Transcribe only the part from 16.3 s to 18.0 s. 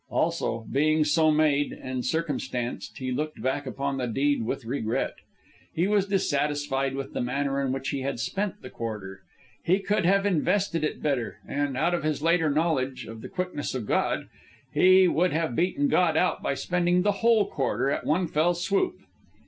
by spending the whole quarter